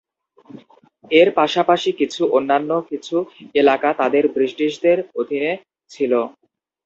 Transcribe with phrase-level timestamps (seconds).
[1.11, 3.15] এর পাশাপাশি কিছু অন্যান্য কিছু
[3.55, 5.51] এলাকা তাদের ব্রিটিশদের অধিনে
[5.91, 6.11] ছিল।